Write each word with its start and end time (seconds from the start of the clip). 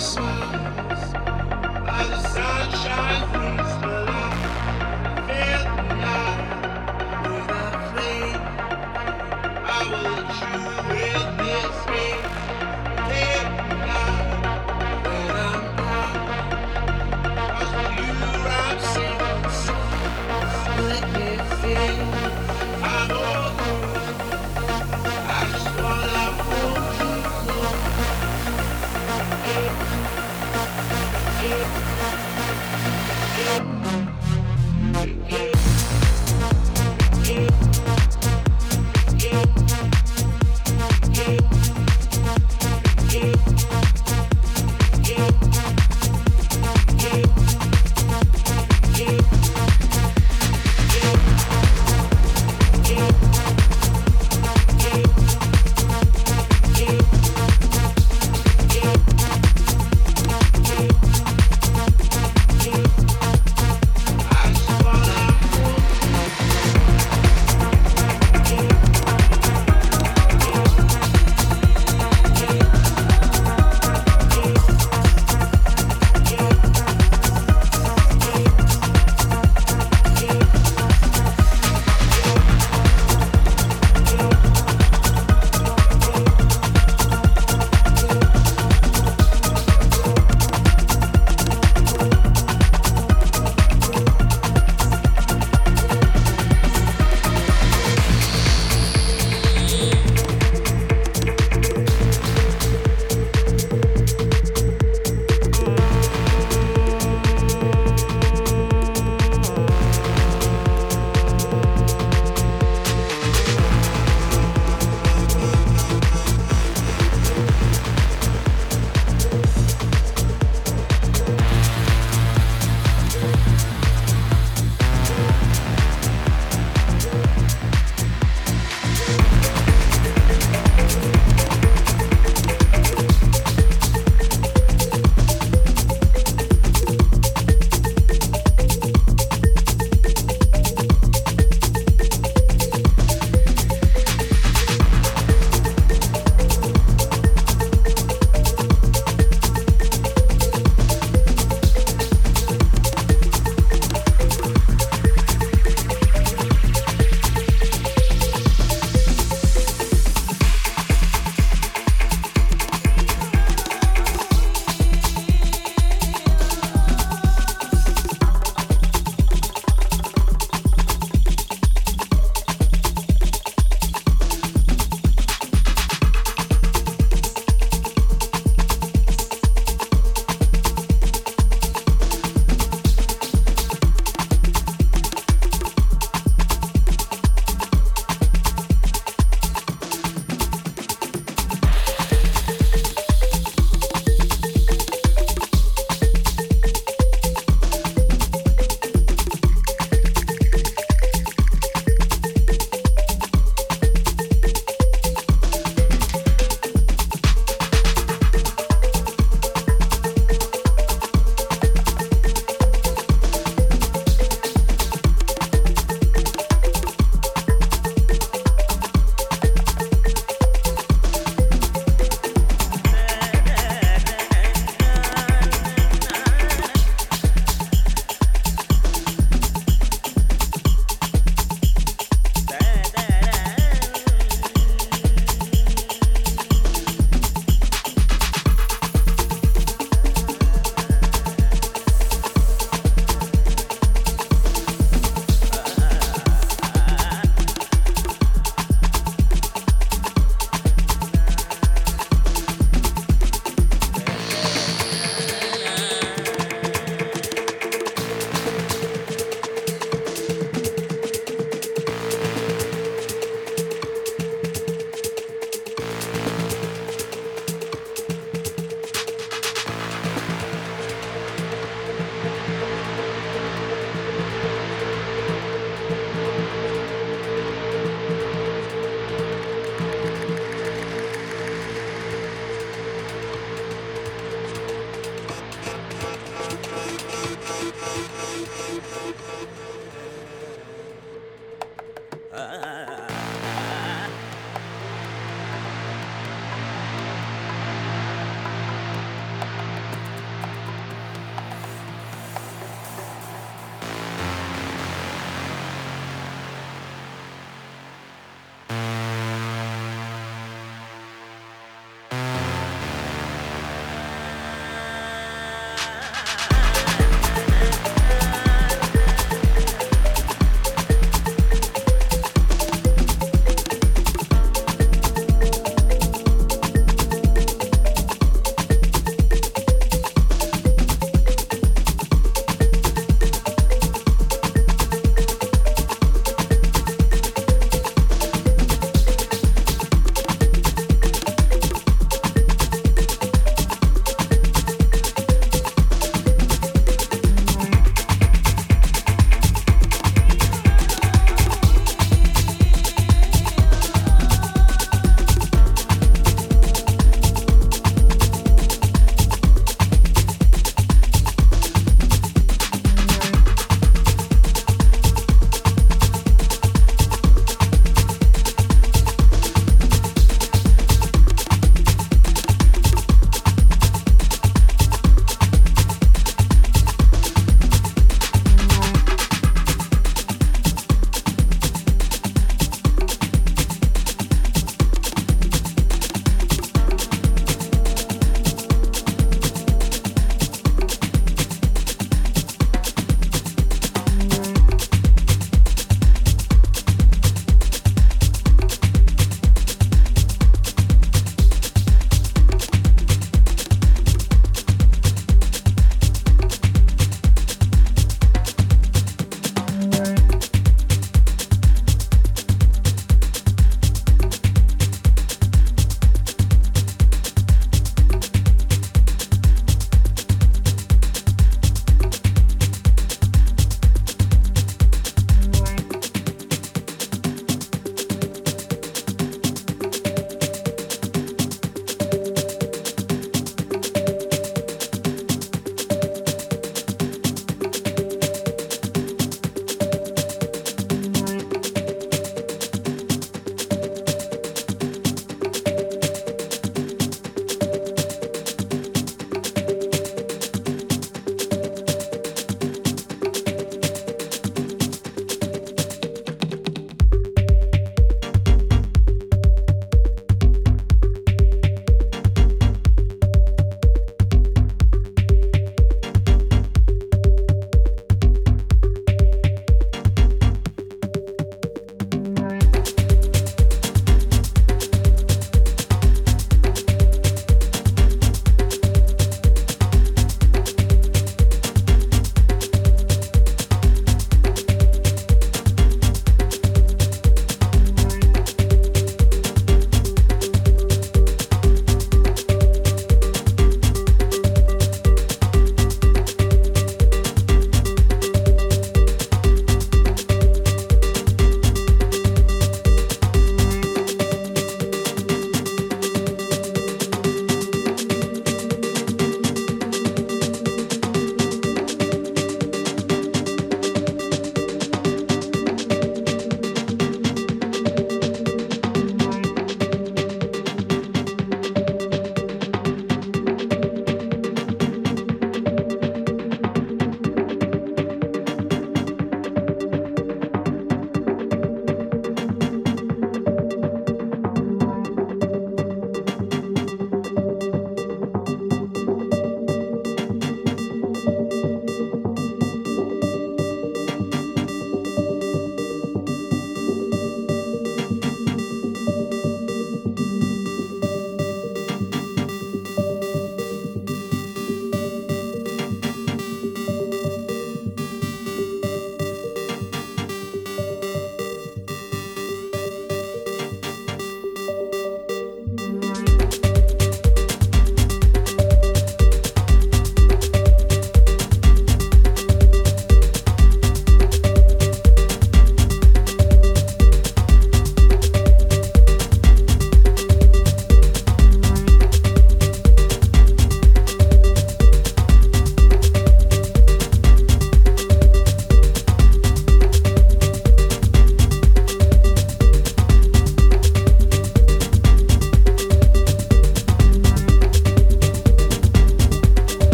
soul. 0.00 0.29